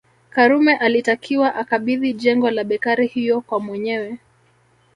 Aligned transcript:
Karume 0.29 0.75
alitakiwa 0.75 1.55
akabidhi 1.55 2.13
jengo 2.13 2.51
la 2.51 2.63
bekari 2.63 3.07
hiyo 3.07 3.41
kwa 3.41 3.59
mwenyewe 3.59 4.17